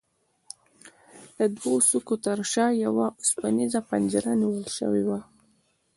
د 1.37 1.39
دوو 1.55 1.75
څوکیو 1.89 2.21
ترشا 2.25 2.67
یوه 2.85 3.05
اوسپنیزه 3.19 3.79
پنجره 3.89 4.33
نیول 4.41 4.65
شوې 4.77 5.03
وه. 5.07 5.19